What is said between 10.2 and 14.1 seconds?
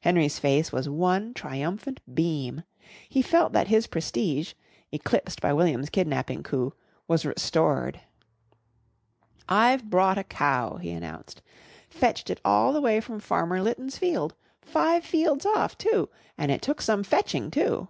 cow," he announced, "fetched it all the way from Farmer Litton's